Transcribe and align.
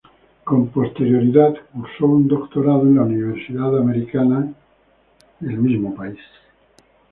Con 0.43 0.69
posterioridad 0.71 1.53
cursó 1.71 2.07
un 2.07 2.27
doctorado 2.27 2.81
en 2.81 2.95
la 2.95 3.03
Universidad 3.03 3.77
Americana, 3.77 4.51
del 5.39 5.57
mismo 5.59 5.93
país. 5.93 6.17